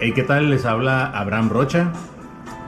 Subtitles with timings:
[0.00, 0.50] Hey, ¿qué tal?
[0.50, 1.92] Les habla Abraham Rocha.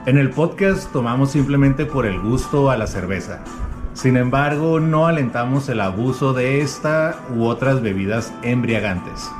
[0.05, 3.43] En el podcast tomamos simplemente por el gusto a la cerveza.
[4.05, 9.31] Sin embargo, no alentamos el abuso de esta u otras bebidas embriagantes.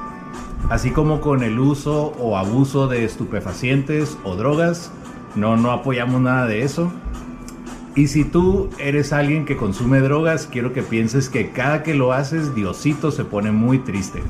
[0.71, 4.91] Así como con el uso o abuso de estupefacientes o drogas,
[5.35, 6.91] no, no apoyamos nada de eso.
[7.93, 12.11] Y si tú eres alguien que consume drogas, quiero que pienses que cada que lo
[12.11, 14.23] haces, Diosito se pone muy triste.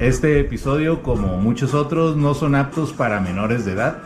[0.00, 4.02] Este episodio, como muchos otros, no son aptos para menores de edad.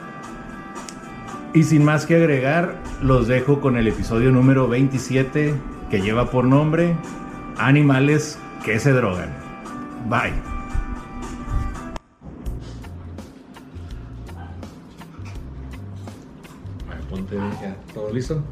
[1.58, 5.54] Y sin más que agregar, los dejo con el episodio número 27
[5.90, 6.96] que lleva por nombre
[7.56, 9.34] Animales que se drogan.
[10.08, 10.34] Bye.
[17.10, 18.42] Ponte ya, todo listo.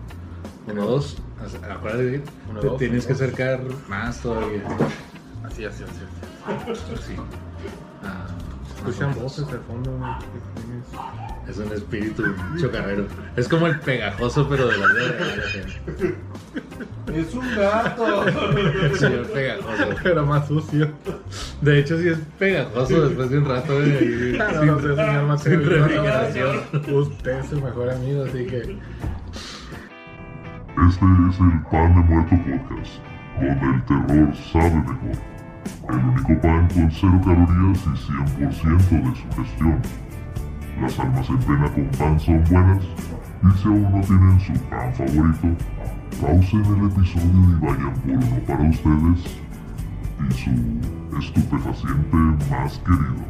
[0.66, 1.16] Uno, dos.
[1.70, 2.24] Acuérdate de.
[2.50, 3.22] Uno, Te dos, tienes uno, que dos.
[3.22, 4.62] acercar más todavía.
[5.44, 7.02] Así, así, así.
[7.06, 7.16] Sí.
[8.02, 8.26] Ah,
[8.76, 9.22] Escuchan o menos.
[9.22, 9.90] voces al fondo.
[10.18, 10.84] ¿qué tienes?
[11.48, 12.24] Es un espíritu
[12.60, 13.06] chocarrero.
[13.36, 15.42] Es como el pegajoso, pero de la vida real.
[15.42, 16.14] gente.
[17.14, 18.26] Es un gato.
[18.82, 19.88] El señor pegajoso.
[20.02, 20.90] Pero más sucio.
[21.60, 25.38] De hecho, sí es pegajoso después de un rato de no, sin- no sé, señor
[25.40, 25.60] sin Mateo.
[25.70, 26.60] refrigeración.
[26.96, 28.56] Usted es su mejor amigo, así que.
[30.88, 33.00] Este es el Pan de Muerto Podcast,
[33.40, 35.36] donde el terror sabe mejor.
[35.88, 39.80] El único pan con cero calorías y 100% de sugestión.
[40.80, 44.94] Las almas en pena con pan son buenas, y si aún no tienen su pan
[44.94, 45.48] favorito,
[46.20, 49.38] pausen el episodio y vayan por uno para ustedes
[50.28, 52.16] y su estupefaciente
[52.50, 53.24] más querido.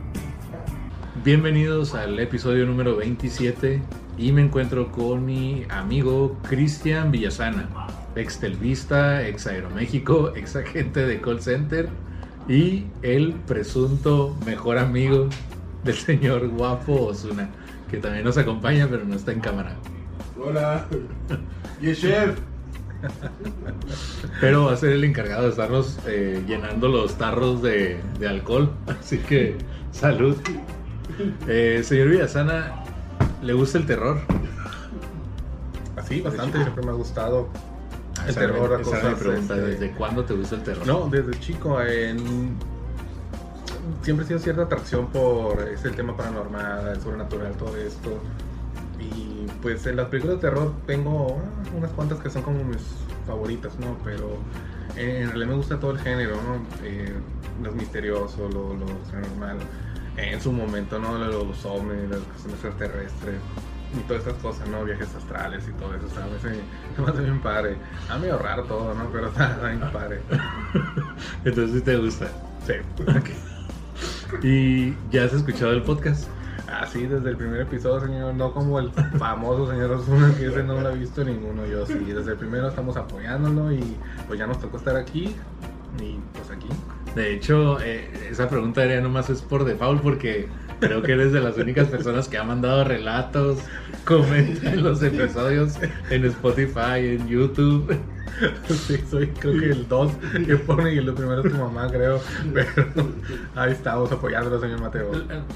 [1.24, 3.80] Bienvenidos al episodio número 27
[4.18, 7.68] y me encuentro con mi amigo Cristian Villasana,
[8.17, 11.89] ex telvista, ex Aeroméxico, ex agente de call center
[12.48, 15.28] y el presunto mejor amigo
[15.86, 17.48] del señor Guapo Osuna,
[17.91, 19.74] que también nos acompaña pero no está en cámara.
[20.42, 20.86] Hola.
[21.80, 22.39] Y el chef.
[24.41, 28.70] Pero va a ser el encargado de estarnos eh, llenando los tarros de, de alcohol.
[29.01, 29.57] Así que,
[29.92, 30.36] salud.
[31.46, 32.83] Eh, señor Villasana,
[33.42, 34.20] ¿le gusta el terror?
[35.96, 36.58] Así, bastante.
[36.63, 37.48] Siempre me ha gustado
[38.25, 39.19] el Esa era mi- terror, esa era mi cosas.
[39.29, 39.55] pregunta.
[39.57, 40.86] este, ¿Desde cuándo te gusta el terror?
[40.86, 41.80] No, desde chico.
[41.83, 42.57] En...
[44.02, 48.20] Siempre he sido cierta atracción por ese, el tema paranormal, el sobrenatural, todo esto.
[48.98, 52.83] Y pues en las películas de terror tengo ah, unas cuantas que son como mis
[53.27, 53.96] favoritas, ¿no?
[54.05, 54.39] Pero
[54.96, 56.64] eh, en realidad me gusta todo el género, ¿no?
[56.85, 57.13] Eh,
[57.63, 59.58] lo misterioso, lo, lo paranormal.
[60.17, 61.19] Eh, en su momento, ¿no?
[61.19, 63.41] Los ovnis, las cuestiones extraterrestres
[63.95, 64.85] y todas estas cosas, ¿no?
[64.85, 66.42] Viajes astrales y todo eso, ¿sabes?
[66.42, 67.77] Se me hace bien padre.
[68.08, 69.08] Ah, medio raro todo, ¿no?
[69.11, 70.20] Pero está bien padre.
[71.45, 72.29] Entonces sí te gusta.
[72.67, 72.75] Sí.
[74.46, 76.29] ¿Y ya has escuchado el podcast?
[76.68, 80.80] Así desde el primer episodio, señor, no como el famoso señor Osuna, que ese no
[80.80, 81.67] lo ha visto ninguno.
[81.67, 83.96] Yo sí, desde el primero estamos apoyándolo y
[84.29, 85.34] pues ya nos tocó estar aquí.
[86.01, 86.68] Y pues aquí.
[87.17, 91.40] De hecho, eh, esa pregunta ya nomás es por default porque creo que eres de
[91.40, 93.58] las únicas personas que ha mandado relatos,
[94.05, 95.74] comenta en los episodios
[96.08, 97.98] en Spotify, en YouTube.
[98.86, 100.13] Sí, soy creo que el 2
[100.47, 102.20] que pone y el primero es tu mamá, creo.
[102.52, 102.69] Pero
[103.55, 105.11] ahí estamos apoyándolo, señor Mateo.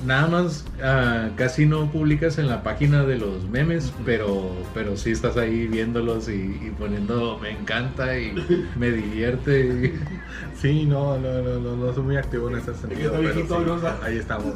[0.07, 5.11] Nada más, ah, casi no publicas en la página de los memes, pero, pero sí
[5.11, 8.33] estás ahí viéndolos y, y poniendo me encanta y
[8.79, 9.61] me divierte.
[9.67, 10.01] y-
[10.61, 13.13] Sí, no, no, no, no, no soy muy activo en ese sentido.
[13.13, 13.45] pero sí,
[14.03, 14.55] ahí estamos.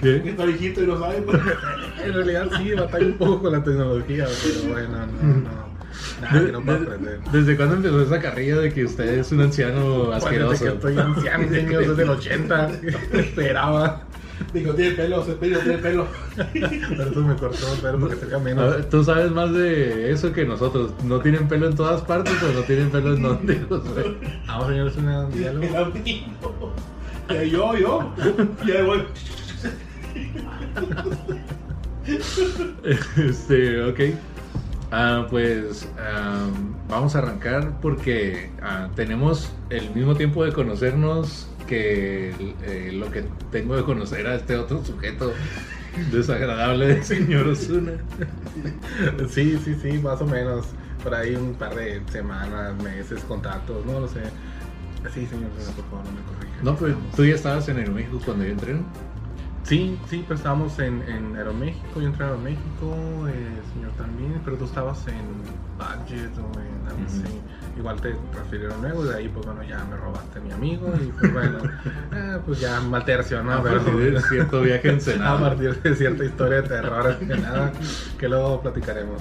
[0.00, 0.16] ¿Qué?
[0.30, 1.22] Está viejito y no sabe.
[1.22, 1.38] pues.
[2.04, 5.77] En realidad sí, batalla un poco con la tecnología, pero bueno, no, no.
[6.20, 7.20] Nada que no puedo De- aprender.
[7.32, 10.64] ¿Desde cuándo empezó esa carrilla de que usted es un anciano Desde asqueroso?
[10.64, 12.70] que estoy anciano, señor, desde el 80.
[13.14, 14.02] Esperaba.
[14.54, 16.06] Digo, tiene pelo, se pelo, tiene pelo.
[16.52, 18.70] Pero eso me cortó el pelo porque se A menos.
[18.72, 20.92] ver, Tú sabes más de eso que nosotros.
[21.04, 23.56] ¿No tienen pelo en todas partes o no tienen pelo en donde?
[23.68, 24.14] José?
[24.46, 25.92] Ah, señor, es una diálogo.
[27.50, 28.14] Yo, yo.
[28.66, 29.02] Ya voy.
[33.16, 34.00] Este, ok.
[34.90, 36.48] Ah, pues ah,
[36.88, 42.30] vamos a arrancar porque ah, tenemos el mismo tiempo de conocernos que
[42.62, 45.32] eh, lo que tengo de conocer a este otro sujeto
[46.12, 47.92] desagradable del señor Osuna.
[49.28, 50.66] Sí, sí, sí, más o menos.
[51.02, 54.22] por ahí un par de semanas, meses, contactos, no lo sé.
[55.14, 56.54] Sí, señor, por favor, no me corrija.
[56.62, 58.76] No, pues tú ya estabas en Aeroméxico cuando yo entré.
[59.68, 62.94] Sí, sí, pero estábamos en, en Aeroméxico, yo entré a Aeroméxico,
[63.28, 65.26] eh, el señor también, pero tú estabas en
[65.76, 67.22] Budget o en algo así.
[67.76, 70.90] Igual te transfirieron luego y de ahí, pues bueno, ya me robaste a mi amigo
[71.00, 71.58] y pues bueno,
[72.12, 73.52] eh, pues ya mal tercio, ¿no?
[73.52, 75.40] a Pero- partir de cierto viaje en a Senado.
[75.40, 77.70] partir de cierta historia de terror que nada,
[78.18, 79.20] que luego platicaremos.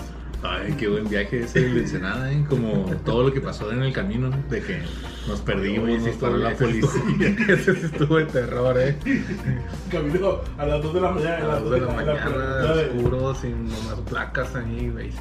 [0.49, 2.45] Ay, qué buen viaje ese de Ensenada, ¿eh?
[2.47, 4.79] Como todo lo que pasó en el camino, de que
[5.27, 7.35] nos perdimos, Uy, nos paró la policía.
[7.49, 8.97] Ese estuvo de terror, eh.
[9.91, 11.37] Camino a las 2 de la mañana.
[11.37, 15.11] A las 2 de la mañana, oscuro, sin nomás placas ahí, güey.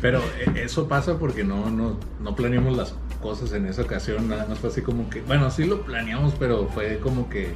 [0.00, 4.46] Pero eh, eso pasa porque no, no, no planeamos las cosas en esa ocasión, nada
[4.46, 7.48] más fue así como que, bueno, sí lo planeamos, pero fue como que,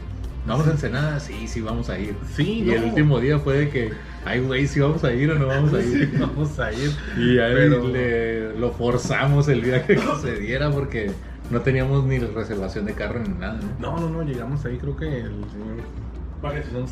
[0.46, 2.14] vamos a Ensenada, sí, sí vamos a ir.
[2.35, 3.93] Sí, Y el último día fue de que,
[4.25, 6.11] ay, güey, sí vamos a ir o no vamos a ir.
[6.12, 6.91] Sí, vamos a ir.
[7.17, 11.11] Y a él Pero- le, lo forzamos el viaje que se diera porque
[11.50, 13.96] no teníamos ni reservación de carro ni nada, ¿no?
[13.96, 16.05] No, no, no, llegamos ahí, creo que el señor.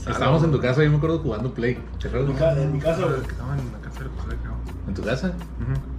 [0.09, 1.79] Estábamos en tu casa, yo me acuerdo jugando Play.
[2.01, 2.57] ¿Te En acuerdas?
[2.57, 3.03] en mi casa.
[3.21, 5.33] Estaban en la casa José,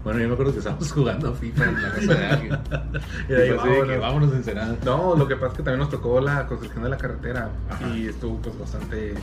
[0.04, 2.58] Bueno, yo me acuerdo que estábamos jugando FIFA en la casa de alguien.
[3.30, 4.00] Y ahí, así de que vámonos.
[4.02, 4.78] vámonos a.
[4.86, 7.88] No, lo que pasa es que también nos tocó la construcción de la carretera Ajá.
[7.96, 9.14] y estuvo pues bastante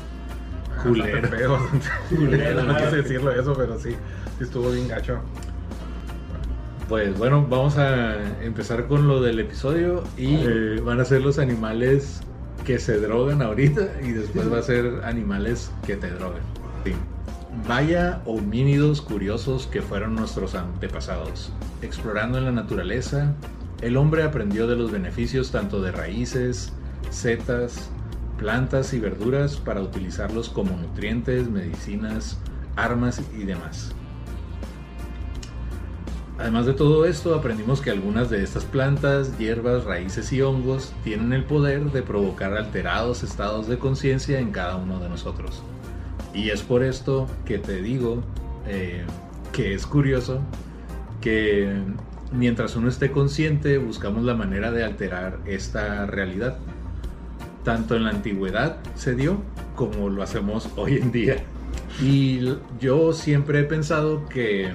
[0.82, 1.29] Culero.
[1.29, 1.87] feo, bastante
[2.17, 5.21] culero, no quise decirlo eso, pero sí, sí estuvo bien gacho.
[6.88, 11.38] Pues bueno, vamos a empezar con lo del episodio y eh, van a ser los
[11.38, 12.21] animales
[12.65, 16.43] que se drogan ahorita y después va a ser animales que te drogan.
[16.85, 16.93] Sí.
[17.67, 21.50] Vaya homínidos curiosos que fueron nuestros antepasados.
[21.82, 23.35] Explorando en la naturaleza,
[23.82, 26.73] el hombre aprendió de los beneficios tanto de raíces,
[27.11, 27.91] setas,
[28.38, 32.38] plantas y verduras para utilizarlos como nutrientes, medicinas,
[32.76, 33.93] armas y demás.
[36.38, 41.32] Además de todo esto, aprendimos que algunas de estas plantas, hierbas, raíces y hongos tienen
[41.32, 45.62] el poder de provocar alterados estados de conciencia en cada uno de nosotros.
[46.35, 48.23] Y es por esto que te digo
[48.67, 49.03] eh,
[49.53, 50.41] que es curioso
[51.21, 51.82] que
[52.32, 56.59] mientras uno esté consciente buscamos la manera de alterar esta realidad.
[57.65, 59.43] Tanto en la antigüedad se dio
[59.77, 61.37] como lo hacemos hoy en día.
[62.03, 64.73] Y yo siempre he pensado que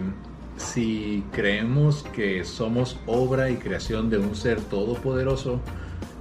[0.58, 5.60] si creemos que somos obra y creación de un ser todopoderoso,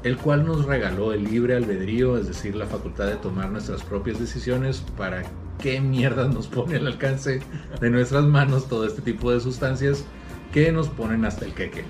[0.05, 4.21] el cual nos regaló el libre albedrío, es decir, la facultad de tomar nuestras propias
[4.21, 5.23] decisiones, ¿para
[5.59, 7.41] qué mierda nos pone al alcance
[7.81, 10.05] de nuestras manos todo este tipo de sustancias
[10.53, 11.85] que nos ponen hasta el queque?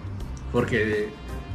[0.52, 1.08] Porque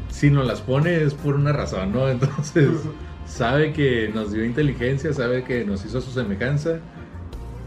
[0.10, 2.10] si nos las pone es por una razón, ¿no?
[2.10, 2.72] Entonces,
[3.26, 6.80] sabe que nos dio inteligencia, sabe que nos hizo su semejanza,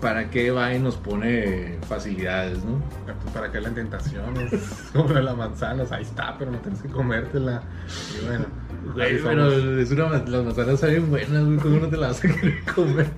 [0.02, 2.82] ¿para qué va y nos pone facilidades, no?
[3.32, 4.36] ¿Para qué la tentación?
[4.36, 7.62] Es como la manzana, o sea, ahí está, pero no tienes que comértela.
[8.20, 8.44] Y bueno,
[8.94, 12.34] Güey, pero es una, las manzanas saben buenas, güey, ¿cómo no te las vas a
[12.34, 13.10] querer comer?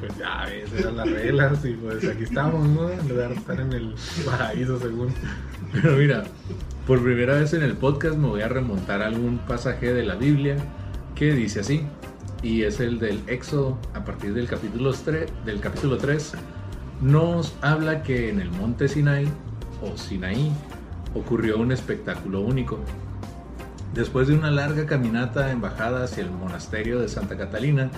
[0.00, 2.90] pues ya ves, eran las reglas y pues aquí estamos, ¿no?
[2.90, 3.94] En lugar de estar en el
[4.26, 5.14] paraíso, según.
[5.72, 6.24] Pero mira,
[6.86, 10.16] por primera vez en el podcast me voy a remontar a algún pasaje de la
[10.16, 10.56] Biblia
[11.14, 11.86] que dice así,
[12.42, 16.34] y es el del Éxodo, a partir del capítulo 3, del capítulo 3
[17.00, 19.26] nos habla que en el monte Sinai,
[19.82, 20.52] o Sinaí,
[21.14, 22.78] ocurrió un espectáculo único.
[23.94, 27.90] Después de una larga caminata en bajada hacia el monasterio de Santa Catalina,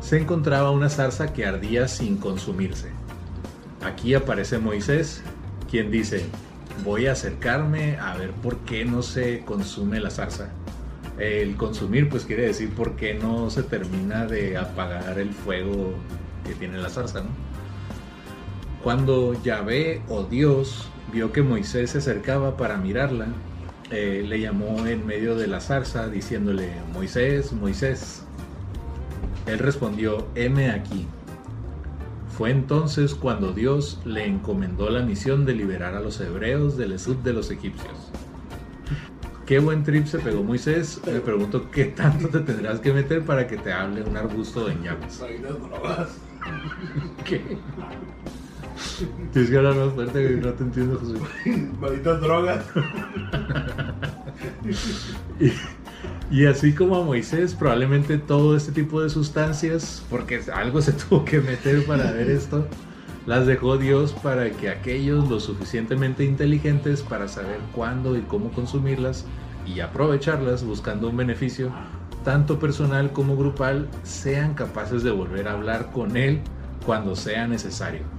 [0.00, 2.90] se encontraba una zarza que ardía sin consumirse.
[3.82, 5.22] Aquí aparece Moisés,
[5.70, 6.24] quien dice,
[6.82, 10.48] voy a acercarme a ver por qué no se consume la zarza.
[11.18, 15.94] El consumir pues quiere decir por qué no se termina de apagar el fuego
[16.44, 17.28] que tiene la zarza, ¿no?
[18.82, 23.28] Cuando Yahvé o Dios vio que Moisés se acercaba para mirarla,
[23.94, 28.24] eh, le llamó en medio de la zarza diciéndole, Moisés, Moisés.
[29.46, 31.06] Él respondió, heme aquí.
[32.36, 37.18] Fue entonces cuando Dios le encomendó la misión de liberar a los hebreos del sud
[37.18, 38.10] de los egipcios.
[39.46, 41.00] Qué buen trip se pegó Moisés.
[41.06, 45.20] Me pregunto qué tanto te tendrás que meter para que te hable un arbusto unas
[45.70, 46.16] drogas.
[47.24, 47.58] ¿Qué?
[49.32, 51.14] Tienes que hablar más fuerte, no te entiendo, José.
[51.80, 52.64] Malditas drogas.
[55.38, 55.52] Y,
[56.30, 61.24] y así como a Moisés, probablemente todo este tipo de sustancias, porque algo se tuvo
[61.24, 62.66] que meter para ver esto,
[63.26, 69.24] las dejó Dios para que aquellos lo suficientemente inteligentes para saber cuándo y cómo consumirlas
[69.66, 71.72] y aprovecharlas buscando un beneficio,
[72.24, 76.40] tanto personal como grupal, sean capaces de volver a hablar con Él
[76.84, 78.13] cuando sea necesario.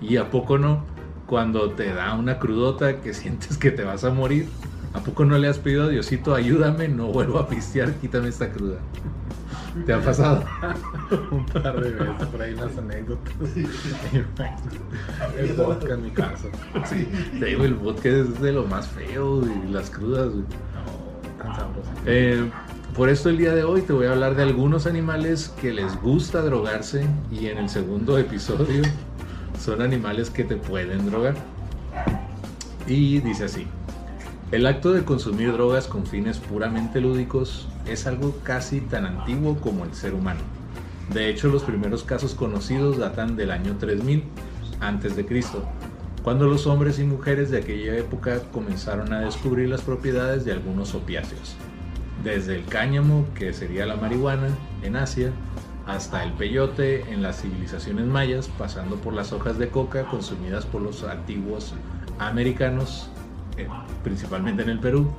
[0.00, 0.84] Y a poco no,
[1.26, 4.48] cuando te da una crudota que sientes que te vas a morir,
[4.94, 8.50] ¿a poco no le has pedido a Diosito, ayúdame, no vuelvo a pistear, quítame esta
[8.50, 8.78] cruda?
[9.86, 10.44] ¿Te ha pasado?
[11.30, 13.32] Un par de veces, por ahí las anécdotas.
[15.38, 16.48] El vodka en mi caso.
[16.86, 20.30] Sí, te digo, el vodka es de lo más feo y las crudas.
[20.30, 20.42] güey.
[20.42, 21.88] No, tan sabroso.
[22.04, 22.50] Eh,
[22.96, 26.00] por esto el día de hoy te voy a hablar de algunos animales que les
[26.02, 28.82] gusta drogarse y en el segundo episodio
[29.60, 31.34] son animales que te pueden drogar.
[32.86, 33.66] Y dice así,
[34.50, 39.84] el acto de consumir drogas con fines puramente lúdicos es algo casi tan antiguo como
[39.84, 40.40] el ser humano.
[41.12, 44.24] De hecho, los primeros casos conocidos datan del año 3000
[44.80, 45.64] antes de Cristo,
[46.22, 50.94] cuando los hombres y mujeres de aquella época comenzaron a descubrir las propiedades de algunos
[50.94, 51.56] opiáceos.
[52.24, 54.48] Desde el cáñamo, que sería la marihuana,
[54.82, 55.32] en Asia,
[55.86, 60.82] hasta el peyote en las civilizaciones mayas, pasando por las hojas de coca consumidas por
[60.82, 61.74] los antiguos
[62.18, 63.10] americanos,
[63.56, 63.68] eh,
[64.02, 65.10] principalmente en el Perú.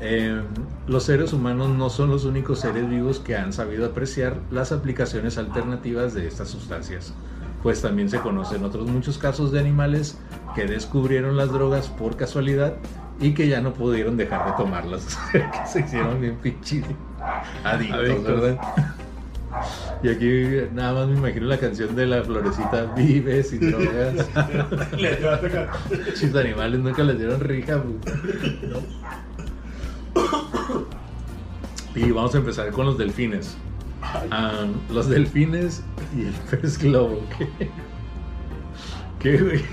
[0.00, 0.42] Eh,
[0.86, 5.38] los seres humanos no son los únicos seres vivos que han sabido apreciar las aplicaciones
[5.38, 7.14] alternativas de estas sustancias,
[7.62, 10.18] pues también se conocen otros muchos casos de animales
[10.54, 12.74] que descubrieron las drogas por casualidad
[13.20, 16.84] y que ya no pudieron dejar de tomarlas, que se hicieron bien pinches
[17.64, 18.24] adictos, Adictos.
[18.24, 18.58] ¿verdad?
[20.04, 24.28] Y aquí nada más me imagino la canción de la florecita vive sin drogas.
[26.14, 27.82] Chis animales nunca les dieron rija.
[27.82, 28.84] pues.
[31.94, 33.56] Y vamos a empezar con los delfines.
[34.90, 35.82] Los delfines
[36.14, 37.22] y el pez globo.
[37.38, 37.70] ¿Qué?
[39.20, 39.64] ¿Qué, güey?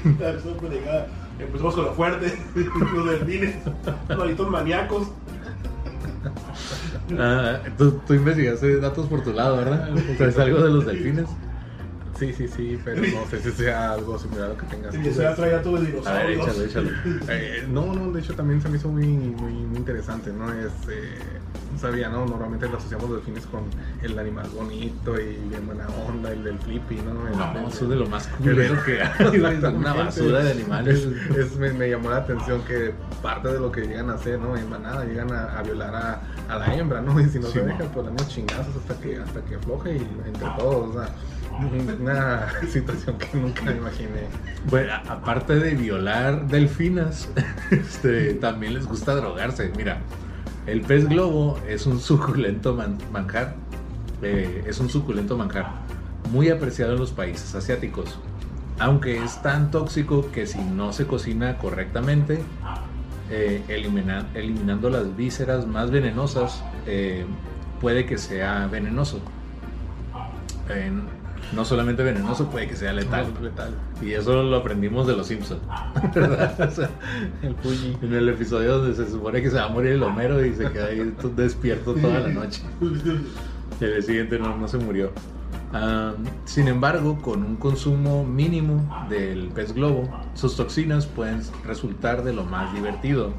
[1.40, 3.56] Empezamos con lo fuerte, los delfines,
[4.08, 5.12] los maníacos.
[7.18, 9.90] Ah, tú, tú investigaste datos por tu lado, ¿verdad?
[10.18, 11.30] ¿Sabes algo de los delfines?
[12.22, 14.94] Sí, sí, sí, pero no sé si sea algo similar a lo que tengas.
[14.94, 16.44] Y se va a traer a tu A ver, dinosaurio.
[16.44, 16.90] échalo, échalo.
[17.30, 20.54] Eh, no, no, de hecho también se me hizo muy, muy, muy interesante, ¿no?
[20.54, 21.16] Es, eh,
[21.74, 22.28] no sabía, ¿no?
[22.28, 23.62] Normalmente lo asociamos los delfines con
[24.04, 27.28] el animal bonito y bien buena onda, el del flippy, ¿no?
[27.28, 31.00] El- No, el- eso es de lo más culero que hay, una basura de animales.
[31.32, 34.38] Es- es- me, me llamó la atención que parte de lo que llegan a hacer,
[34.40, 34.56] ¿no?
[34.56, 37.20] En manada llegan a, a violar a, a la hembra, ¿no?
[37.20, 40.08] Y si no Sí, se dejan, pues damos chingazos hasta que, hasta que afloje y
[40.28, 41.10] entre todos, o sea,
[42.00, 44.28] una situación que nunca imaginé.
[44.70, 47.30] Bueno, aparte de violar delfinas,
[47.72, 49.72] este, también les gusta drogarse.
[49.76, 50.00] Mira,
[50.68, 53.56] el pez globo es un suculento man- manjar.
[54.22, 55.68] eh, es un suculento manjar
[56.32, 58.20] muy apreciado en los países asiáticos.
[58.80, 62.42] Aunque es tan tóxico que si no se cocina correctamente,
[63.30, 67.26] eh, elimina- eliminando las vísceras más venenosas, eh,
[67.80, 69.20] puede que sea venenoso.
[71.54, 73.28] No solamente venenoso, puede que sea letal.
[73.42, 73.72] Letal.
[74.02, 75.62] Y eso lo aprendimos de los Simpsons.
[76.16, 76.60] ¿verdad?
[76.70, 76.90] O sea,
[77.42, 77.56] El
[78.02, 80.70] en el episodio donde se supone que se va a morir el Homero y se
[80.72, 82.62] queda ahí to- despierto toda la noche.
[83.80, 85.12] Y el siguiente no, no se murió.
[86.46, 92.44] Sin embargo, con un consumo mínimo del pez globo, sus toxinas pueden resultar de lo
[92.44, 93.32] más divertido.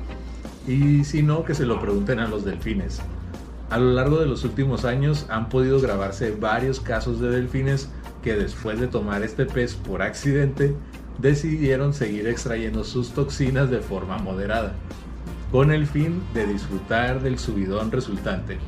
[0.67, 3.01] Y si no, que se lo pregunten a los delfines.
[3.71, 7.89] A lo largo de los últimos años han podido grabarse varios casos de delfines
[8.23, 10.75] que después de tomar este pez por accidente
[11.19, 14.75] decidieron seguir extrayendo sus toxinas de forma moderada,
[15.51, 18.59] con el fin de disfrutar del subidón resultante.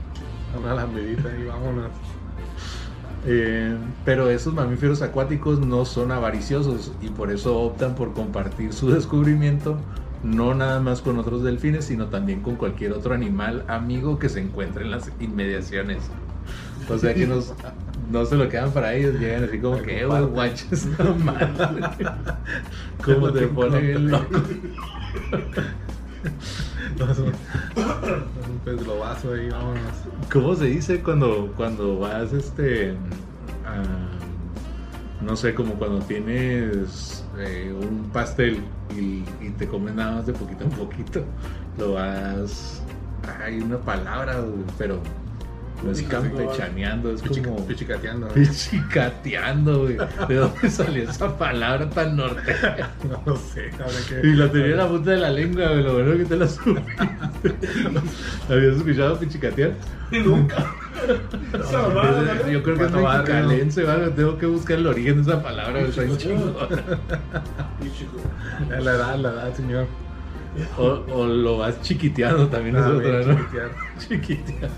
[0.59, 1.91] Una lambidita y vámonos.
[3.27, 8.91] Eh, pero estos mamíferos acuáticos no son avariciosos y por eso optan por compartir su
[8.91, 9.79] descubrimiento
[10.25, 14.41] no nada más con otros delfines, sino también con cualquier otro animal amigo que se
[14.41, 15.99] encuentre en las inmediaciones.
[16.89, 17.55] O sea que nos-
[18.11, 21.49] no se lo quedan para ellos, llegan así como que, güey, guaches, no mames".
[23.05, 24.27] Como te pone bien loco.
[27.75, 29.83] Un pez globazo ahí, vámonos.
[30.33, 32.91] ¿Cómo se dice cuando, cuando vas, este,
[33.67, 38.63] a- no sé, como cuando tienes eh, un pastel
[38.97, 41.25] y, y te comes nada más de poquito en poquito,
[41.79, 42.83] lo vas,
[43.43, 44.45] hay una palabra,
[44.79, 45.01] pero
[45.93, 48.29] es Sí, campechaneando, es Pichica- como Pichicateando.
[48.29, 49.97] pichicateando, güey.
[50.29, 52.91] ¿De dónde salió esa palabra tan norteña?
[53.09, 53.71] No lo sé,
[54.09, 54.27] que.
[54.27, 56.49] Y la tenía en la punta de la lengua, güey, lo bueno que te la
[56.49, 56.83] supiste.
[58.49, 59.73] ¿Habías escuchado pichicatear?
[60.11, 60.57] Nunca.
[62.51, 64.09] Yo creo que es mexicalense, ¿vale?
[64.11, 66.03] Tengo que buscar el origen de esa palabra, güey, está.
[68.81, 69.87] La edad, la edad, señor.
[70.79, 73.35] O, o lo vas chiquiteando también es Ah, otra, ¿no?
[73.37, 73.71] chiquitear.
[73.99, 74.71] Chiquitear.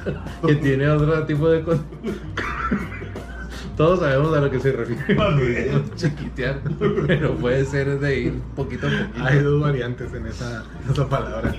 [0.46, 1.62] Que tiene otro tipo de...
[1.62, 1.84] con-
[3.76, 5.14] Todos sabemos a lo que se refiere.
[5.14, 5.82] Vale.
[5.96, 6.60] Chiquitear.
[7.06, 9.24] Pero puede ser de ir poquito a poquito.
[9.26, 11.54] Hay dos variantes en esa, en esa palabra.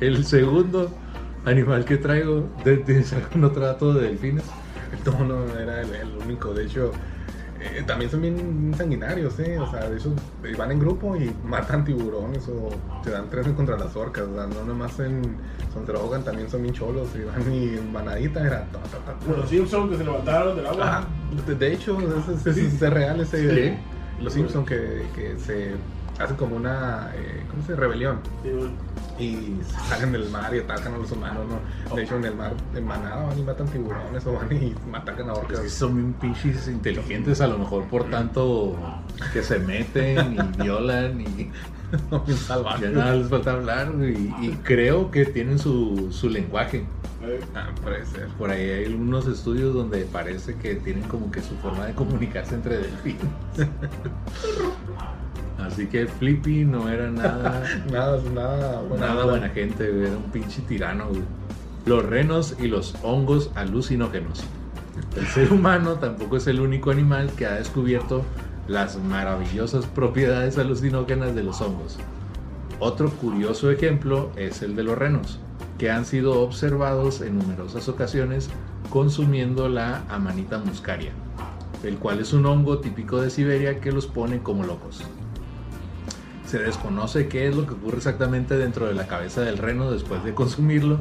[0.00, 0.90] El segundo
[1.44, 4.44] animal que traigo, ¿de- ¿tienes algún otro dato de delfines?
[5.06, 6.52] No, no era el, el único.
[6.52, 6.92] De hecho,
[7.60, 9.58] eh, también son bien sanguinarios, ¿eh?
[9.58, 10.12] O sea, de hecho,
[10.56, 12.70] van en grupo y matan tiburones o
[13.04, 14.24] se dan tres contra las orcas.
[14.24, 15.36] O sea, no nomás en,
[15.72, 18.64] son drogan, también son bien cholos y van y en manadita era.
[18.72, 19.18] ta, ta, ta, ta.
[19.24, 20.84] Como los Simpsons que se levantaron del agua.
[21.04, 21.04] Ah,
[21.46, 23.54] de, de hecho, es, es- es- es real ese.
[23.70, 23.78] Sí.
[24.22, 25.72] Los Simpsons que, que se
[26.20, 27.10] hacen como una.
[27.14, 27.80] Eh, ¿Cómo se dice?
[27.80, 28.18] Rebelión.
[28.42, 28.50] Sí.
[29.24, 31.94] Y salen del mar y atacan a los humanos, ¿no?
[31.96, 35.28] De hecho, en el mar, en manada, van y matan tiburones o van y atacan
[35.28, 35.60] a Es orcas.
[35.60, 38.76] que son bien pinches inteligentes, a lo mejor por tanto
[39.32, 41.50] que se meten y violan y
[42.34, 42.80] salvajes.
[42.82, 43.92] ya nada les falta hablar.
[44.00, 46.86] Y, y creo que tienen su, su lenguaje.
[47.22, 48.28] Eh, Ah, puede ser.
[48.38, 52.54] Por ahí hay algunos estudios donde parece que tienen como que su forma de comunicarse
[52.54, 53.20] entre delfines.
[55.64, 57.62] Así que Flippy no era nada,
[57.92, 59.30] Nada, nada, buena nada onda.
[59.30, 61.08] buena gente, era un pinche tirano.
[61.08, 61.22] güey.
[61.86, 64.42] Los renos y los hongos alucinógenos.
[65.16, 68.22] El ser humano tampoco es el único animal que ha descubierto
[68.68, 71.98] las maravillosas propiedades alucinógenas de los hongos.
[72.78, 75.38] Otro curioso ejemplo es el de los renos,
[75.78, 78.50] que han sido observados en numerosas ocasiones
[78.90, 81.12] consumiendo la amanita muscaria,
[81.82, 85.02] el cual es un hongo típico de Siberia que los pone como locos.
[86.50, 90.24] Se desconoce qué es lo que ocurre exactamente dentro de la cabeza del reno después
[90.24, 90.98] de consumirlo,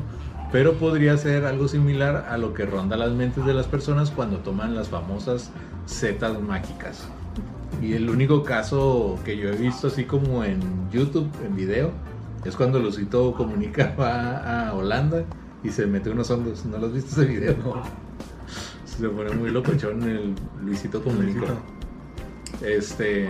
[0.52, 4.38] pero podría ser algo similar a lo que ronda las mentes de las personas cuando
[4.38, 5.50] toman las famosas
[5.88, 7.08] setas mágicas.
[7.82, 11.94] Y el único caso que yo he visto así como en YouTube, en video,
[12.46, 15.24] es cuando Lucito Comunica va a Holanda
[15.64, 16.64] y se mete unos hongos.
[16.68, 17.56] ¿No lo has visto ese video?
[17.64, 17.82] No.
[18.86, 21.56] Se pone muy locochón el Luisito Comunica.
[22.62, 23.28] Este.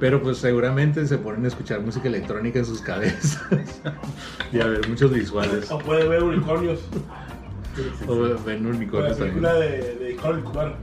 [0.00, 3.38] Pero pues seguramente se ponen a escuchar música electrónica en sus cabezas
[4.52, 5.70] y a ver muchos visuales.
[5.70, 6.80] O puede ver unicornios.
[8.08, 9.70] O ven Con la unicornios película también.
[9.70, 10.76] de, de Conan Kumar.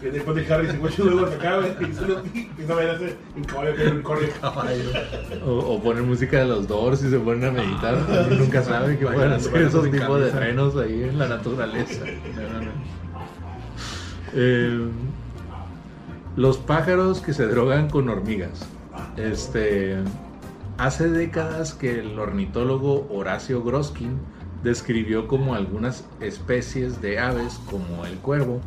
[0.00, 3.44] Que después de Harry se encuentra luego se acaba y solo empieza a ese en
[3.44, 4.28] caballo que es un unicornio.
[5.46, 7.94] O, o ponen música de los Doors y se ponen a meditar.
[8.08, 10.40] Uno nunca sabe qué pueden hacer esos tipos de camisa.
[10.40, 12.04] renos ahí en la naturaleza.
[14.34, 14.88] Eh,
[16.36, 18.66] los pájaros que se drogan con hormigas.
[19.16, 19.96] Este,
[20.76, 24.18] hace décadas que el ornitólogo Horacio Groskin
[24.62, 28.60] describió como algunas especies de aves, como el cuervo,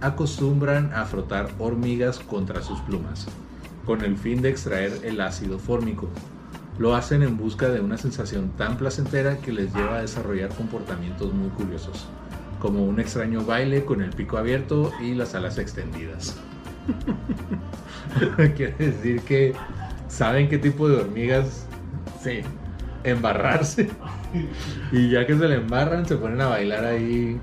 [0.00, 3.26] acostumbran a frotar hormigas contra sus plumas,
[3.84, 6.08] con el fin de extraer el ácido fórmico.
[6.78, 11.32] Lo hacen en busca de una sensación tan placentera que les lleva a desarrollar comportamientos
[11.32, 12.06] muy curiosos,
[12.60, 16.36] como un extraño baile con el pico abierto y las alas extendidas.
[18.56, 19.54] Quiere decir que
[20.08, 21.66] saben qué tipo de hormigas
[22.22, 22.40] Sí.
[23.04, 23.88] embarrarse
[24.92, 27.38] y ya que se le embarran se ponen a bailar ahí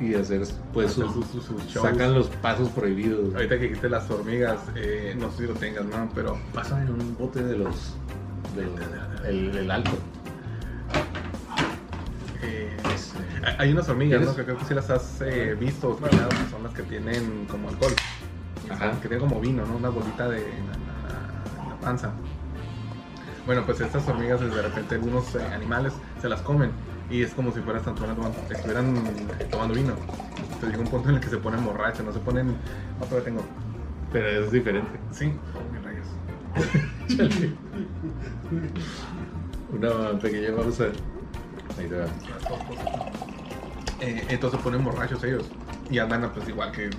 [0.00, 1.86] y hacer pues sus, sus- sus- sus shows.
[1.88, 3.34] sacan los pasos prohibidos.
[3.34, 6.08] Ahorita que dijiste las hormigas, eh, no sé si lo tengas, ¿no?
[6.14, 7.94] Pero Pasan en un bote de los
[8.54, 8.70] del
[9.50, 9.90] el, el alto.
[12.42, 12.76] eh,
[13.44, 14.34] hay- hay unas hormigas, ¿no?
[14.36, 17.46] Que creo que sí las has eh, visto o escuchado, que son las que tienen
[17.50, 17.92] como alcohol.
[18.70, 18.92] Ajá.
[19.00, 19.76] Que tienen como vino, ¿no?
[19.76, 22.12] Una bolita de, la, panza.
[23.46, 26.70] Bueno, pues estas hormigas, de repente, algunos eh, animales se las comen.
[27.10, 28.94] Y es como si fueran, tomando- estuvieran
[29.50, 29.94] tomando vino.
[30.36, 32.54] Entonces llega un punto en el que se ponen borrachos, no se ponen.
[33.00, 33.42] Todavía tengo.
[34.12, 34.98] Pero es diferente.
[35.12, 36.06] Sí, oh, mis rayos.
[39.72, 40.84] Una pequeña pausa.
[41.78, 42.06] Ahí te va.
[44.00, 45.44] Eh, entonces se ponen borrachos ellos.
[45.90, 46.90] Y andan, pues igual que.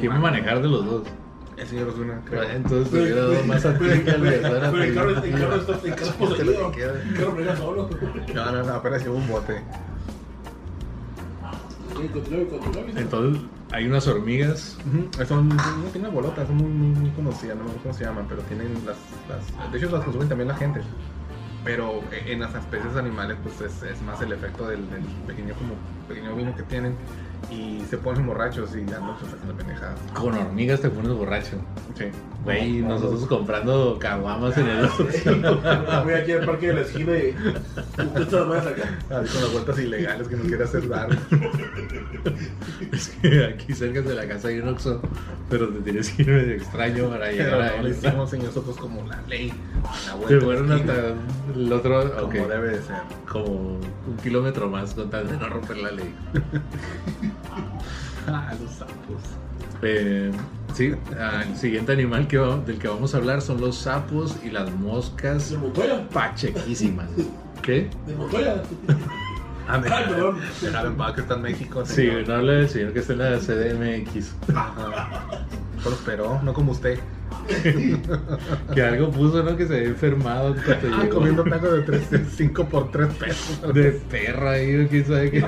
[0.00, 1.02] ¿Quién va a manejar de los dos?
[1.56, 2.42] El señor Osuna, creo.
[2.42, 5.56] Entonces te hubiera dado más a ti que al de Pero el carro, el carro
[5.56, 6.72] está el carro poseído.
[6.72, 7.90] El carro solo.
[8.34, 9.62] No, no, no, apenas llevo un bote.
[12.94, 14.76] Entonces hay unas hormigas.
[14.86, 18.04] Ujú, Son, no tienen bolotas, son muy, muy, muy conocidas, no me acuerdo cómo se
[18.04, 18.96] llaman, pero tienen las,
[19.28, 19.72] las.
[19.72, 20.82] De hecho, las consumen también la gente.
[21.64, 25.54] Pero eh, en las especies animales, pues es, es más el efecto del, del pequeño,
[25.54, 25.74] como,
[26.06, 26.94] pequeño vino que tienen.
[27.50, 29.98] Y se ponen borrachos y andan pues haciendo pendejadas.
[30.14, 31.56] Con hormigas te pones borracho.
[31.96, 32.04] Sí.
[32.44, 34.86] Güey, nosotros comprando caguamas en el
[36.04, 37.34] Voy aquí al parque de la esquina y.
[38.14, 38.82] ¿Qué estás más acá?
[39.10, 41.08] Así con las vueltas ilegales que no quiere hacer dar.
[42.92, 45.00] Es que aquí cerca de la casa hay un Oxxo,
[45.50, 47.94] pero te tienes que ir medio extraño para llegar Pero a no lo él.
[47.96, 49.52] hicimos y nosotros como la ley.
[49.82, 50.94] La Se la fueron hasta
[51.54, 52.96] el otro, Como debe de ser.
[53.28, 53.44] como
[53.78, 56.14] un kilómetro más con tal de no romper la ley.
[58.62, 59.22] Los sapos.
[59.82, 60.32] Eh,
[60.74, 60.92] sí,
[61.46, 64.70] el siguiente animal que va- del que vamos a hablar son los sapos y las
[64.72, 66.08] moscas ¿De Montoya?
[66.08, 67.08] pachequísimas.
[67.62, 67.90] ¿Qué?
[68.06, 68.62] ¿De Montoya?
[69.68, 69.82] Ah,
[70.84, 71.84] en paz que está en México.
[71.84, 74.34] Sí, no habla del señor que está en la CDMX.
[75.82, 76.98] Prosperó, no como usted.
[78.74, 79.56] Que algo puso, ¿no?
[79.56, 80.54] Que se había enfermado
[80.92, 83.74] Ah, comiendo tacos de 5 por 3 pesos.
[83.74, 85.44] De perra ahí, quién sabe qué.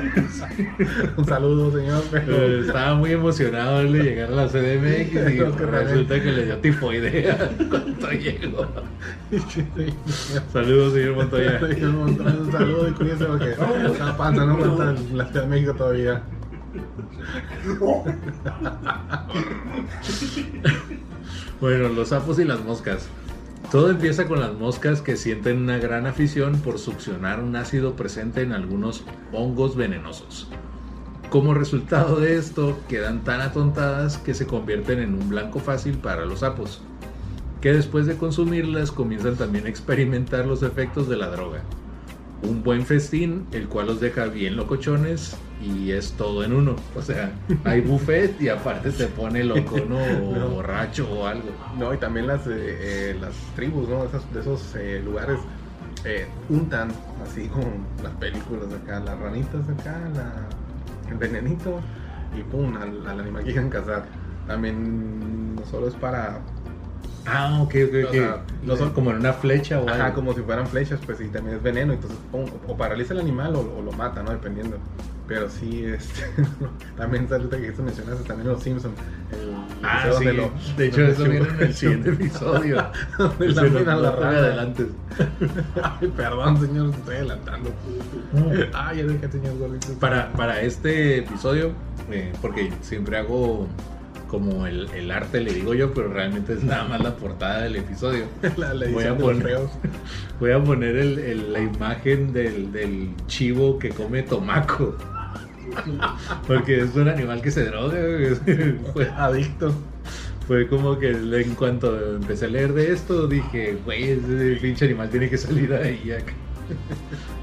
[1.16, 2.02] Un saludo, señor.
[2.10, 2.60] Pero...
[2.60, 7.50] Estaba muy emocionado de llegar a la CDMX y que resulta que le dio tifoidea
[7.70, 8.66] cuando llegó.
[10.52, 11.60] Saludos, señor Montoya.
[11.62, 14.58] Un saludo y cuídense porque esa panza no
[15.14, 16.22] la Ciudad de México todavía.
[21.60, 23.08] Bueno, los sapos y las moscas.
[23.72, 28.42] Todo empieza con las moscas que sienten una gran afición por succionar un ácido presente
[28.42, 30.48] en algunos hongos venenosos.
[31.30, 36.24] Como resultado de esto, quedan tan atontadas que se convierten en un blanco fácil para
[36.24, 36.80] los sapos,
[37.60, 41.64] que después de consumirlas comienzan también a experimentar los efectos de la droga.
[42.42, 46.76] Un buen festín, el cual los deja bien locochones y es todo en uno.
[46.94, 47.32] O sea,
[47.64, 49.98] hay buffet y aparte te pone loco, ¿no?
[49.98, 50.48] O No.
[50.50, 51.48] borracho o algo.
[51.76, 54.04] No, y también las, eh, eh, las tribus, ¿no?
[54.04, 55.40] Esas- de esos eh, lugares
[56.04, 56.92] eh, untan,
[57.24, 57.66] así como
[58.04, 61.80] las películas de acá, las ranitas de acá, la- el venenito,
[62.38, 64.04] y pum, al, al animal que quieren cazar.
[64.46, 66.40] También no solo es para,
[67.30, 68.12] Ah, ok, ok, O ok.
[68.12, 70.14] sea, No son como en una flecha o ajá, algo.
[70.16, 73.60] como si fueran flechas, pues y también es veneno, entonces o paraliza el animal o,
[73.78, 74.30] o lo mata, ¿no?
[74.30, 74.78] Dependiendo.
[75.26, 76.22] Pero sí, este,
[76.96, 78.94] también ahorita que esto mencionaste, también los Simpsons.
[79.30, 80.08] El Ah, sí.
[80.08, 82.86] donde lo- de hecho, donde eso viene en el siguiente episodio.
[83.18, 84.38] donde la pone rana.
[84.38, 84.86] adelante.
[86.00, 87.70] Ay, perdón, señor, estoy adelantando.
[88.74, 89.52] Ay, ya dije, señor.
[90.00, 91.72] Para, para este episodio,
[92.10, 93.66] eh, porque siempre hago
[94.28, 97.76] como el, el arte, le digo yo, pero realmente es nada más la portada del
[97.76, 98.24] episodio.
[98.56, 99.58] la, la voy a poner-.
[100.40, 104.96] Voy a poner el- el- la imagen del, del chivo que come tomaco.
[106.46, 107.96] Porque es un animal que se droga.
[108.92, 109.72] Fue, Adicto.
[110.46, 115.10] fue como que en cuanto empecé a leer de esto, dije, güey, ese pinche animal
[115.10, 116.10] tiene que salir de ahí.
[116.12, 116.32] acá".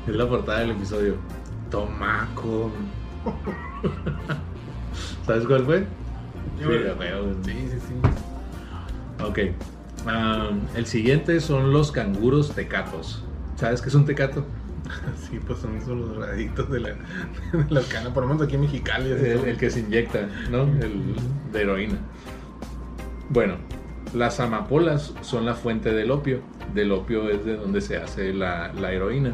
[0.08, 1.16] Es la portada del episodio.
[1.70, 2.72] Tomaco.
[5.26, 5.86] ¿Sabes cuál fue?
[6.58, 9.24] Sí, Sí, sí.
[9.24, 9.40] Ok.
[10.76, 13.24] El siguiente son los canguros tecatos.
[13.56, 14.46] ¿Sabes qué es un tecato?
[15.18, 16.90] Sí, pues son esos los drogadictos de la,
[17.54, 19.10] de la cana, por lo menos aquí en Mexicali.
[19.10, 20.62] El, el que se inyecta, ¿no?
[20.62, 21.16] El
[21.52, 21.98] de heroína.
[23.30, 23.56] Bueno,
[24.14, 26.40] las amapolas son la fuente del opio.
[26.74, 29.34] Del opio es de donde se hace la, la heroína.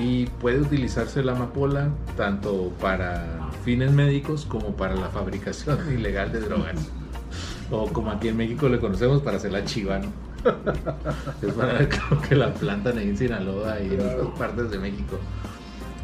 [0.00, 3.33] Y puede utilizarse la amapola tanto para
[3.64, 6.88] fines médicos como para la fabricación ilegal de drogas.
[7.70, 10.12] O como aquí en México le conocemos para hacer la chiva, ¿no?
[11.42, 11.88] Es para
[12.28, 15.18] que la plantan ahí en Sinaloa y en otras partes de México.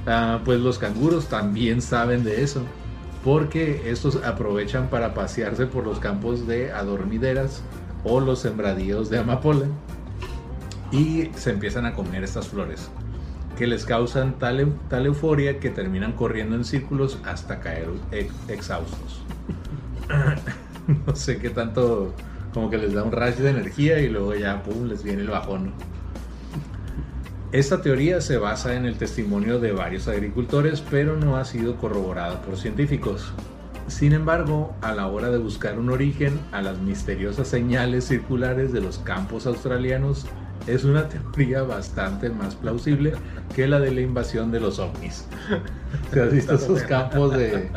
[0.07, 2.63] Ah, pues los canguros también saben de eso,
[3.23, 7.63] porque estos aprovechan para pasearse por los campos de adormideras
[8.03, 9.67] o los sembradíos de amapola
[10.91, 12.91] y se empiezan a comer estas flores
[13.61, 19.21] que les causan tal, tal euforia que terminan corriendo en círculos hasta caer ex- exhaustos.
[21.07, 22.15] no sé qué tanto,
[22.55, 25.29] como que les da un rush de energía y luego ya, pum, les viene el
[25.29, 25.75] bajón.
[27.53, 32.41] Esta teoría se basa en el testimonio de varios agricultores, pero no ha sido corroborada
[32.41, 33.31] por científicos.
[33.89, 38.81] Sin embargo, a la hora de buscar un origen a las misteriosas señales circulares de
[38.81, 40.25] los campos australianos,
[40.67, 43.13] es una teoría bastante más plausible
[43.55, 45.27] que la de la invasión de los ovnis.
[46.13, 47.65] ¿Te has visto esos campos de...
[47.65, 47.71] Es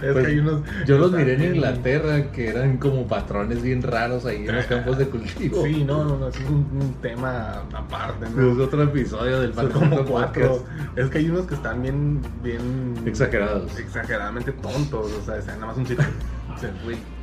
[0.00, 0.62] Pues, que hay unos.
[0.86, 4.98] Yo los miré en Inglaterra que eran como patrones bien raros ahí en los campos
[4.98, 5.64] de cultivo.
[5.64, 8.62] Sí, no, no, no, es un, un tema aparte, Es ¿no?
[8.62, 10.64] otro episodio del Fantasma como cuatro.
[10.96, 12.94] Es que hay unos que están bien, bien.
[13.06, 13.78] Exagerados.
[13.78, 16.02] Exageradamente tontos, o sea, nada más un chico.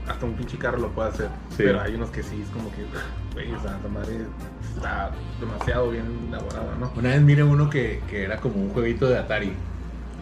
[0.07, 1.27] hasta un pinche carro lo puede hacer.
[1.49, 1.57] Sí.
[1.57, 2.83] Pero hay unos que sí, es como que,
[3.33, 4.17] güey, o sea, madre
[4.75, 6.91] está demasiado bien elaborada, ¿no?
[6.95, 9.53] Una vez miré uno que, que era como un jueguito de Atari.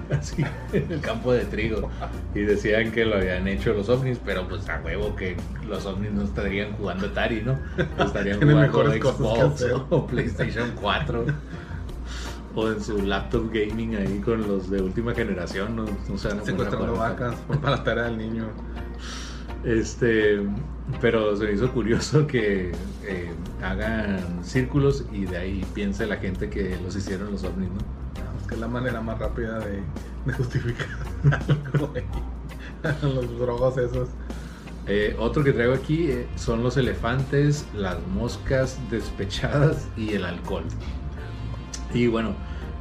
[0.17, 1.89] así en el campo de trigo.
[2.33, 5.35] Y decían que lo habían hecho los ovnis, pero pues a huevo que
[5.67, 7.59] los ovnis no estarían jugando Atari, ¿no?
[8.03, 8.39] Estarían
[8.71, 11.25] jugando Xbox o PlayStation 4.
[12.55, 16.39] O en su laptop gaming ahí con los de última generación, no, no se van
[16.39, 18.47] a poner a Secuestrando vacas para la tarea del niño.
[19.63, 20.39] Este,
[21.01, 22.71] pero se me hizo curioso que
[23.03, 27.75] eh, hagan círculos y de ahí piense la gente que los hicieron los ovnis, ¿no?
[27.75, 29.81] No, es que es la manera más rápida de,
[30.25, 30.87] de justificar.
[33.03, 34.09] Los drogos esos.
[34.87, 40.63] Eh, otro que traigo aquí eh, son los elefantes, las moscas despechadas y el alcohol.
[41.93, 42.33] Y bueno,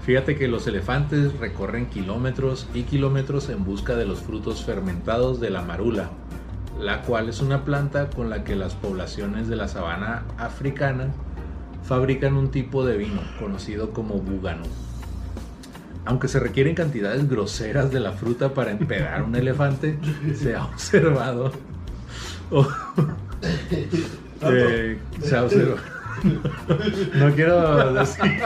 [0.02, 5.50] fíjate que los elefantes recorren kilómetros y kilómetros en busca de los frutos fermentados de
[5.50, 6.10] la marula,
[6.80, 11.08] la cual es una planta con la que las poblaciones de la sabana africana
[11.84, 14.62] fabrican un tipo de vino conocido como búgano.
[16.04, 19.98] Aunque se requieren cantidades groseras de la fruta para empedar un elefante,
[20.34, 21.52] se ha observado.
[22.50, 22.66] o-
[24.42, 25.97] eh, se ha observado.
[27.14, 28.42] No quiero decir.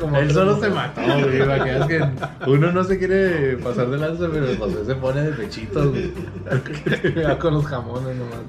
[0.00, 1.88] Como Él solo se mató, güey.
[1.88, 2.04] que
[2.46, 6.12] uno no se quiere pasar de lanza, pero José se pone de pechito, güey.
[7.38, 8.40] Con los jamones nomás.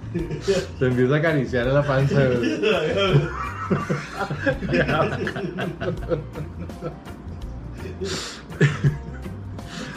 [0.80, 2.62] Se empieza a acariciar la panza, güey.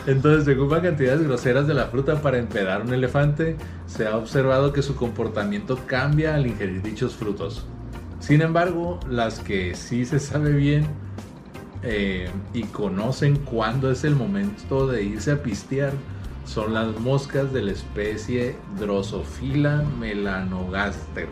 [0.07, 3.57] Entonces, se ocupan cantidades groseras de la fruta para empedar un elefante.
[3.87, 7.67] Se ha observado que su comportamiento cambia al ingerir dichos frutos.
[8.23, 10.87] Sin embargo, las que sí se sabe bien
[11.83, 15.93] eh, y conocen cuándo es el momento de irse a pistear
[16.47, 21.29] son las moscas de la especie Drosophila melanogaster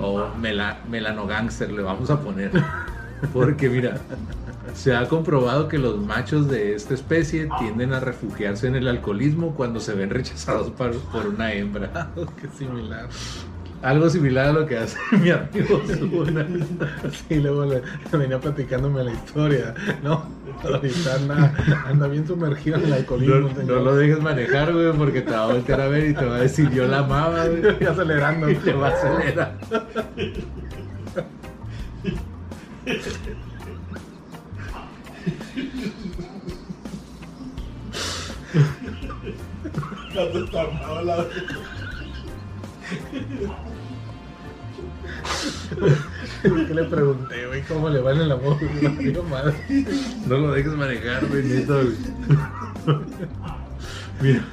[0.00, 2.50] o mela- melanogangster le vamos a poner.
[3.32, 3.98] Porque mira
[4.74, 9.54] se ha comprobado que los machos de esta especie tienden a refugiarse en el alcoholismo
[9.54, 12.10] cuando se ven rechazados por, por una hembra.
[12.40, 13.08] Qué similar.
[13.82, 16.46] Algo similar a lo que hace mi amigo Zuna.
[17.28, 19.74] Sí, luego le, le venía platicándome la historia.
[20.02, 20.24] No,
[20.64, 21.54] ahorita anda,
[21.86, 23.50] anda bien sumergido en el alcoholismo.
[23.64, 26.36] No, lo dejes manejar, güey, porque te va a voltear a ver y te va
[26.36, 27.76] a decir yo la amaba, güey.
[27.80, 28.50] Y acelerando.
[28.50, 29.58] Y te va a acelerar.
[46.42, 47.62] ¿Qué le pregunté, güey?
[47.62, 48.56] ¿Cómo le va en el amor?
[50.26, 51.96] No lo dejes manejar, güey, neta, güey.
[54.20, 54.44] Mira,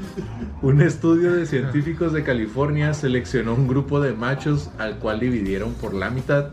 [0.62, 5.94] un estudio de científicos de California seleccionó un grupo de machos al cual dividieron por
[5.94, 6.50] la mitad.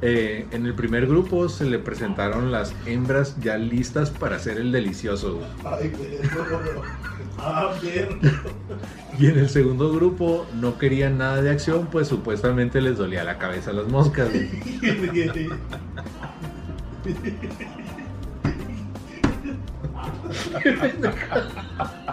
[0.00, 4.70] Eh, en el primer grupo se le presentaron las hembras ya listas para hacer el
[4.70, 5.40] delicioso.
[5.64, 5.92] Ay.
[7.38, 8.16] Ah, perro.
[9.18, 13.38] Y en el segundo grupo no querían nada de acción, pues supuestamente les dolía la
[13.38, 14.28] cabeza a las moscas.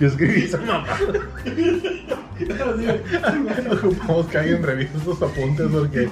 [0.00, 0.86] Yo escribí esa mamá.
[3.82, 6.08] Ocupamos que alguien revise esos apuntes porque.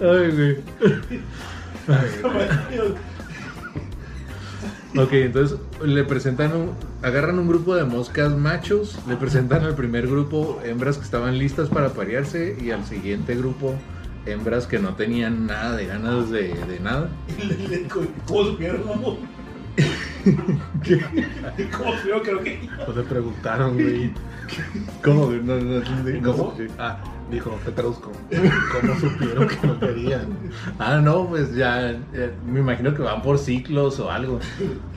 [0.00, 0.56] Ay, güey.
[4.96, 6.72] Ok, entonces le presentan un,
[7.02, 11.70] agarran un grupo de moscas machos, le presentan al primer grupo hembras que estaban listas
[11.70, 13.74] para parearse y al siguiente grupo
[14.26, 17.08] hembras que no tenían nada de ganas de, de nada.
[18.26, 18.82] ¿Cómo supieron,
[20.26, 20.62] mamón?
[21.76, 22.68] ¿Cómo supieron que?
[22.84, 24.12] Pues le preguntaron, güey.
[25.02, 25.30] ¿Cómo?
[25.30, 26.54] No, no, no, ¿Cómo?
[26.78, 26.98] Ah,
[27.30, 28.12] dijo, te traduzco.
[28.80, 30.26] ¿Cómo supieron que no querían?
[30.78, 34.40] Ah, no, pues ya, eh, me imagino que van por ciclos o algo.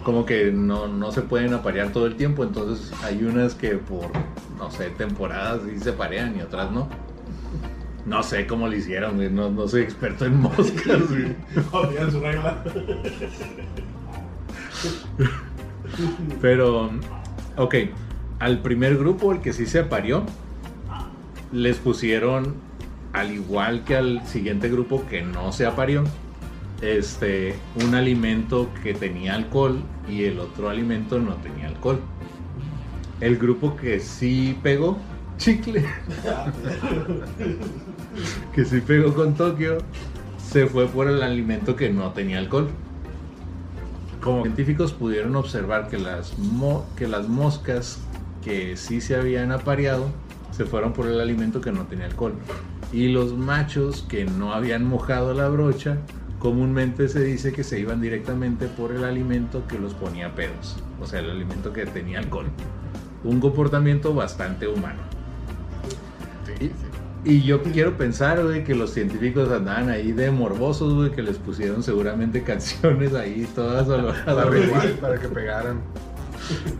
[0.03, 4.09] Como que no, no se pueden aparear todo el tiempo, entonces hay unas que por,
[4.57, 6.89] no sé, temporadas sí se parean y otras no.
[8.05, 11.35] No sé cómo lo hicieron, güey, no, no soy experto en moscas, güey.
[11.71, 12.63] Olvidan su regla.
[16.41, 16.91] Pero,
[17.57, 17.75] ok,
[18.39, 20.23] al primer grupo, el que sí se apareó,
[21.51, 22.55] les pusieron,
[23.13, 26.03] al igual que al siguiente grupo que no se apareó,
[26.81, 31.99] este, un alimento que tenía alcohol y el otro alimento no tenía alcohol.
[33.21, 34.97] El grupo que sí pegó,
[35.37, 35.83] chicle,
[38.53, 39.77] que sí pegó con Tokio,
[40.37, 42.69] se fue por el alimento que no tenía alcohol.
[44.25, 46.33] Como científicos pudieron observar que las,
[46.97, 47.99] que las moscas
[48.43, 50.07] que sí se habían apareado
[50.49, 52.33] se fueron por el alimento que no tenía alcohol.
[52.91, 55.99] Y los machos que no habían mojado la brocha
[56.39, 61.05] comúnmente se dice que se iban directamente por el alimento que los ponía pedos, o
[61.05, 62.47] sea, el alimento que tenía alcohol.
[63.23, 65.14] Un comportamiento bastante humano.
[67.25, 71.37] Y- yo quiero pensar, güey, que los científicos andaban ahí de morbosos, güey, que les
[71.37, 74.45] pusieron seguramente canciones ahí todas a, lo- a la
[75.01, 75.81] Para, que pegaran.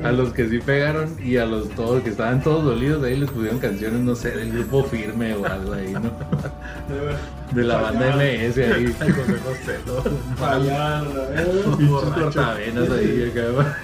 [0.04, 3.32] a los que sí pegaron y a los todos que estaban todos dolidos ahí les
[3.32, 6.12] pusieron canciones, no sé, del grupo firme o algo ahí, ¿no?
[7.56, 8.96] De la banda MS ahí.
[11.90, 13.78] Cortavenas ahí acá.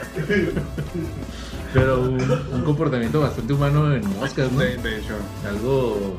[1.73, 2.19] Pero un,
[2.53, 4.59] un comportamiento bastante humano en moscas, ¿no?
[4.59, 5.15] De, de hecho,
[5.49, 6.17] Algo,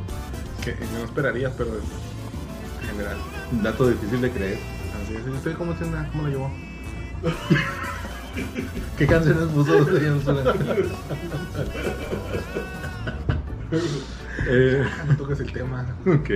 [0.65, 3.17] que no esperarías, pero es general.
[3.53, 4.59] un dato difícil de creer.
[5.05, 5.27] Así es.
[5.27, 6.51] ¿Y usted cómo, se, cómo lo llevó?
[8.99, 9.73] ¿Qué canciones puso?
[14.49, 15.87] Eh, No toques el tema.
[16.07, 16.31] ok,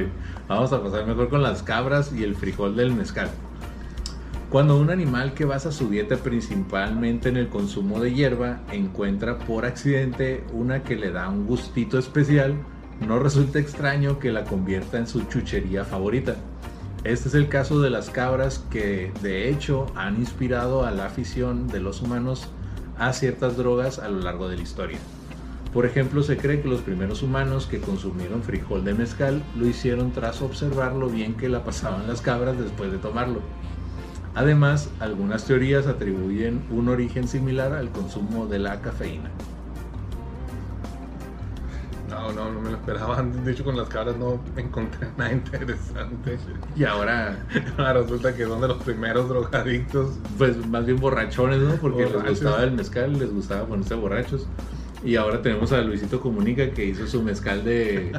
[0.48, 3.30] vamos a pasar mejor con las cabras y el frijol del mezcal.
[4.50, 9.64] Cuando un animal que basa su dieta principalmente en el consumo de hierba encuentra por
[9.64, 12.54] accidente una que le da un gustito especial,
[13.00, 16.36] no resulta extraño que la convierta en su chuchería favorita.
[17.04, 21.68] Este es el caso de las cabras que de hecho han inspirado a la afición
[21.68, 22.48] de los humanos
[22.98, 24.98] a ciertas drogas a lo largo de la historia.
[25.72, 30.10] Por ejemplo, se cree que los primeros humanos que consumieron frijol de mezcal lo hicieron
[30.10, 33.40] tras observar lo bien que la pasaban las cabras después de tomarlo.
[34.34, 39.30] Además, algunas teorías atribuyen un origen similar al consumo de la cafeína.
[42.16, 43.22] No, no, no me lo esperaba.
[43.22, 46.38] De hecho, con las cabras no encontré nada interesante.
[46.74, 47.36] Y ahora,
[47.76, 50.18] Ahora resulta que son de los primeros drogadictos.
[50.38, 51.74] pues más bien borrachones, ¿no?
[51.76, 54.48] Porque les gustaba el mezcal, les gustaba ponerse borrachos.
[55.04, 58.18] Y ahora tenemos a Luisito Comunica que hizo su mezcal de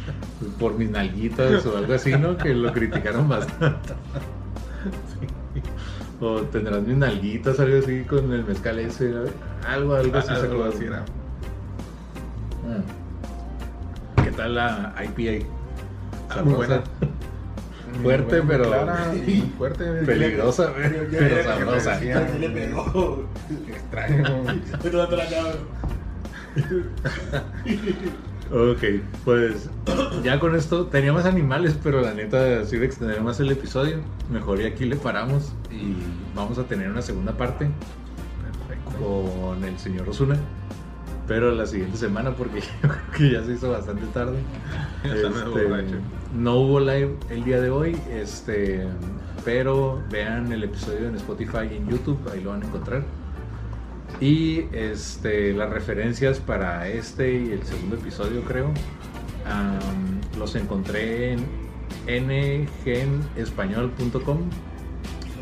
[0.58, 2.36] por mis nalguitas o algo así, ¿no?
[2.36, 3.94] Que lo criticaron bastante.
[6.20, 9.14] O tendrás mis nalguitas, algo así con el mezcal ese,
[9.66, 10.32] algo, algo así.
[10.32, 11.04] Algo así era.
[14.36, 15.46] Tal la IPA?
[16.30, 16.82] Ah, muy buena.
[18.02, 19.12] Fuerte, Muy pero- clara,
[19.58, 19.84] fuerte.
[20.04, 22.00] Peligrosa, pero ya- sabrosa.
[22.04, 23.24] Ya se le pegó.
[23.68, 24.24] Extraño.
[24.84, 25.24] Esto te la.
[28.52, 28.82] Ok,
[29.24, 29.68] pues
[30.22, 33.98] ya con esto tenía más animales, pero la neta iba a extender más el episodio.
[34.30, 35.96] Mejor y aquí le paramos y
[36.34, 37.68] vamos a tener una segunda parte
[38.68, 39.04] Perfecto.
[39.04, 40.36] con el señor Osuna.
[41.28, 44.38] Pero la siguiente semana porque yo creo que ya se hizo bastante tarde.
[45.02, 45.18] Este,
[46.34, 48.86] no hubo live el día de hoy, este,
[49.44, 53.02] pero vean el episodio en Spotify y en YouTube, ahí lo van a encontrar.
[54.20, 58.66] Y este, las referencias para este y el segundo episodio, creo,
[59.46, 61.44] am, los encontré en
[62.06, 64.38] ngenespañol.com.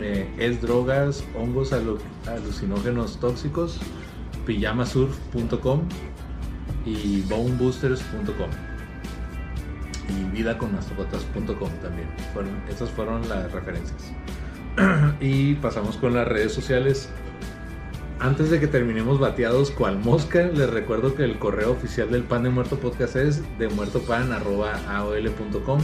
[0.00, 3.78] Eh, es drogas, hongos alu- alucinógenos tóxicos,
[4.46, 5.82] pijamasurf.com
[6.86, 8.50] y boneboosters.com
[10.08, 12.08] y vidaconmascotas.com también.
[12.32, 14.12] Fueron, esas fueron las referencias.
[15.20, 17.08] y pasamos con las redes sociales.
[18.20, 22.42] Antes de que terminemos bateados cual mosca, les recuerdo que el correo oficial del Pan
[22.44, 25.80] de Muerto Podcast es demuertopan.aol.com.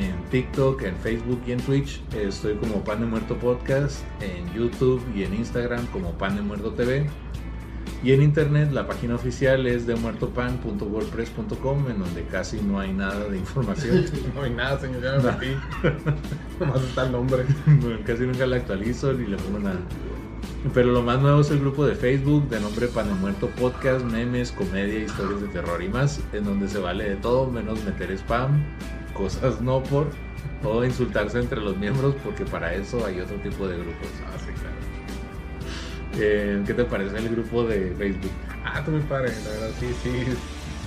[0.00, 4.02] En TikTok, en Facebook y en Twitch estoy como Pan de Muerto Podcast.
[4.20, 7.06] En YouTube y en Instagram como Pan de Muerto TV.
[8.04, 13.38] Y en internet la página oficial es demuertopan.wordpress.com en donde casi no hay nada de
[13.38, 14.04] información.
[14.34, 15.56] No hay nada, señor, ya me metí.
[16.60, 17.46] Nomás está el nombre.
[18.04, 19.80] casi nunca la actualizo ni le pongo nada.
[20.74, 24.04] Pero lo más nuevo es el grupo de Facebook de nombre Pan de Muerto Podcast,
[24.04, 28.12] memes, comedia, historias de terror y más, en donde se vale de todo menos meter
[28.12, 28.62] spam,
[29.14, 30.08] cosas no por,
[30.62, 34.08] o insultarse entre los miembros, porque para eso hay otro tipo de grupos.
[34.26, 34.73] Ah, sí, claro.
[36.18, 38.30] Eh, ¿Qué te parece el grupo de Facebook?
[38.64, 40.10] Ah, está muy padre, la verdad, sí, sí.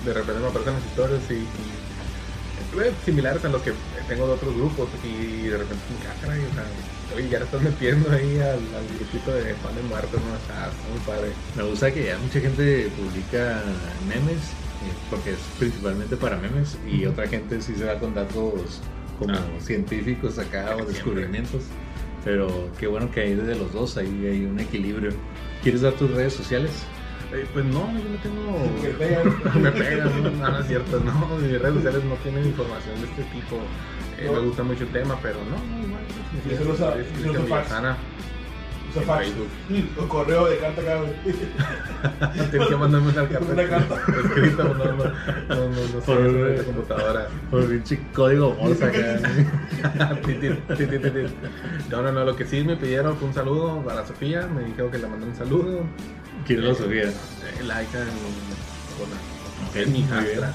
[0.04, 3.72] De repente me aparecen las historias y, y eh, similares a los que
[4.08, 6.64] tengo de otros grupos y de repente me ah, caray, o sea,
[7.16, 10.36] oye, ya le estás metiendo ahí al, al grupito de pan de muertos, ¿no?
[10.36, 11.32] Está, está muy padre.
[11.56, 13.62] Me gusta que ya mucha gente publica
[14.08, 18.80] memes, eh, porque es principalmente para memes, y otra gente sí se va con datos
[19.18, 19.40] como Ah.
[19.60, 21.28] científicos acá o Siempre.
[22.28, 25.12] Pero qué bueno que hay de los dos, ahí hay un equilibrio.
[25.62, 26.70] ¿Quieres dar tus redes sociales?
[27.32, 28.70] Eh, pues no, yo no tengo.
[28.82, 29.34] Me pegan.
[29.62, 31.38] me pegan, no, no, no es cierto, no.
[31.38, 33.56] Mis redes sociales no tienen información de este tipo.
[34.18, 34.32] Eh, No.
[34.42, 36.02] Me gusta mucho el tema, pero no, no, igual.
[37.00, 37.38] Es- y es
[38.98, 39.26] The fax.
[39.68, 42.48] Mm, Un correo de carta acá, güey.
[42.50, 43.52] Tienes que mandarme una carta.
[43.52, 43.94] Una carta.
[44.24, 47.28] Escrita, no, no, no, no, Por- en la computadora.
[47.50, 48.56] Por pinche código
[51.10, 51.34] ti.
[51.90, 54.90] No, no, no, lo que sí me pidieron fue un saludo para Sofía, me dijeron
[54.90, 55.80] que le mandé un saludo.
[56.46, 57.04] ¿Quién lo sabía?
[57.04, 57.12] Eh,
[57.66, 60.52] La hija de mi Es mi hijastra,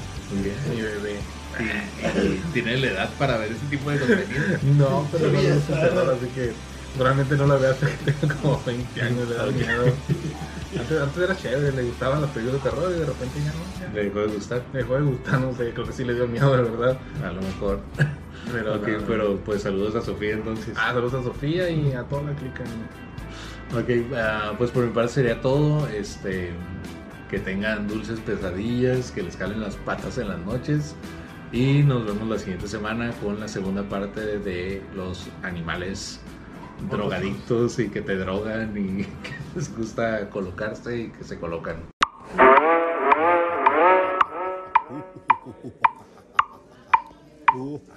[0.81, 1.15] bebé.
[2.23, 4.43] Y tiene la edad para ver ese tipo de contenido.
[4.77, 5.39] No, pero no
[5.79, 6.51] terror, así que
[6.95, 9.85] probablemente no la vea hasta que tenga como 20 años, le da miedo.
[10.79, 13.79] Antes, antes era chévere, le gustaban las películas de terror y de repente ya no.
[13.79, 13.93] ya.
[13.93, 14.63] Le dejó de gustar.
[14.73, 16.97] Me dejó de gustar, no sé, creo que sí le dio miedo, de verdad.
[17.23, 17.79] A lo mejor.
[18.51, 19.07] Pero, ok, no, no.
[19.07, 20.75] pero pues saludos a Sofía entonces.
[20.77, 22.63] Ah, saludos a Sofía y a toda la clica.
[23.73, 25.87] Ok, ah, pues por mi parte sería todo.
[25.87, 26.51] Este,
[27.29, 30.95] que tengan dulces pesadillas, que les calen las patas en las noches.
[31.51, 36.19] Y nos vemos la siguiente semana con la segunda parte de los animales
[36.89, 41.77] drogadictos y que te drogan y que les gusta colocarse y que se colocan.